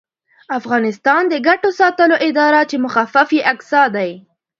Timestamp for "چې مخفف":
2.69-3.27